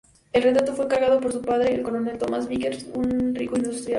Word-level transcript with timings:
El 0.33 0.41
retrato 0.41 0.73
fue 0.73 0.85
encargado 0.85 1.21
por 1.21 1.31
su 1.31 1.43
padre, 1.43 1.75
el 1.75 1.83
coronel 1.83 2.17
Thomas 2.17 2.47
Vickers, 2.47 2.87
un 2.95 3.35
rico 3.35 3.55
industrial. 3.55 3.89